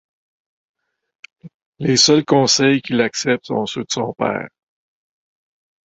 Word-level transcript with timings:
Les 1.77 1.95
seuls 1.95 2.25
conseils 2.25 2.81
qu’il 2.81 3.01
accepte 3.01 3.45
sont 3.45 3.67
ceux 3.67 3.81
de 3.83 3.91
son 3.91 4.13
père. 4.13 4.49